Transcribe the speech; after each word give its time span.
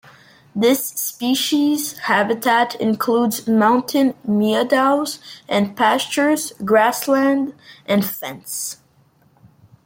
This 0.55 0.83
species 0.83 1.95
habitat 1.99 2.73
includes 2.81 3.47
mountain 3.47 4.15
meadows 4.27 5.19
and 5.47 5.77
pastures, 5.77 6.53
grassland 6.65 7.53
and 7.85 8.03
fens. 8.03 8.77